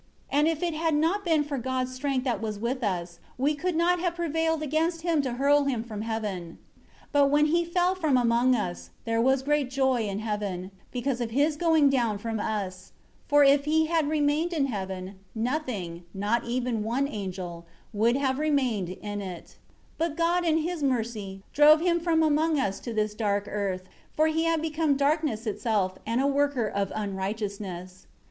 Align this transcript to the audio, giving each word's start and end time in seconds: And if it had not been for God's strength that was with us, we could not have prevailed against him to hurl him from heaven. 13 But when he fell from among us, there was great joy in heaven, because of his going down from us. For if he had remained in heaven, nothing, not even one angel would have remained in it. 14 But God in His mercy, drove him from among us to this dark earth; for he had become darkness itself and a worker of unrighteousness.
And 0.31 0.47
if 0.47 0.63
it 0.63 0.73
had 0.73 0.95
not 0.95 1.23
been 1.23 1.43
for 1.43 1.59
God's 1.59 1.93
strength 1.93 2.23
that 2.23 2.41
was 2.41 2.57
with 2.57 2.83
us, 2.83 3.19
we 3.37 3.53
could 3.53 3.75
not 3.75 3.99
have 3.99 4.15
prevailed 4.15 4.63
against 4.63 5.01
him 5.03 5.21
to 5.21 5.33
hurl 5.33 5.65
him 5.65 5.83
from 5.83 6.01
heaven. 6.01 6.57
13 7.11 7.11
But 7.11 7.29
when 7.29 7.45
he 7.45 7.63
fell 7.63 7.93
from 7.93 8.17
among 8.17 8.55
us, 8.55 8.89
there 9.05 9.21
was 9.21 9.43
great 9.43 9.69
joy 9.69 10.07
in 10.07 10.17
heaven, 10.17 10.71
because 10.91 11.21
of 11.21 11.29
his 11.29 11.55
going 11.55 11.91
down 11.91 12.17
from 12.17 12.39
us. 12.39 12.93
For 13.27 13.43
if 13.43 13.65
he 13.65 13.85
had 13.85 14.09
remained 14.09 14.53
in 14.53 14.65
heaven, 14.65 15.19
nothing, 15.35 16.03
not 16.15 16.45
even 16.45 16.81
one 16.83 17.07
angel 17.07 17.67
would 17.93 18.15
have 18.17 18.39
remained 18.39 18.89
in 18.89 19.21
it. 19.21 19.57
14 19.99 19.99
But 19.99 20.17
God 20.17 20.43
in 20.43 20.57
His 20.57 20.81
mercy, 20.81 21.43
drove 21.53 21.79
him 21.79 21.99
from 21.99 22.23
among 22.23 22.59
us 22.59 22.79
to 22.79 22.91
this 22.91 23.13
dark 23.13 23.47
earth; 23.47 23.83
for 24.15 24.25
he 24.25 24.45
had 24.45 24.63
become 24.63 24.95
darkness 24.97 25.45
itself 25.45 25.99
and 26.07 26.19
a 26.19 26.25
worker 26.25 26.65
of 26.67 26.91
unrighteousness. 26.95 28.07